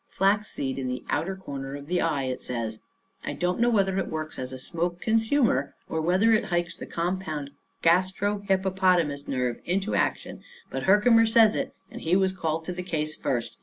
[0.09, 2.79] Flaxseed in the outer corner of the eye, it says.
[3.23, 6.87] I don't know whether it works as a smoke consumer or whether it hikes the
[6.87, 7.51] compound
[7.83, 10.41] gastro hippopotamus nerve into action,
[10.71, 13.57] but Herkimer says it, and he was called to the case first.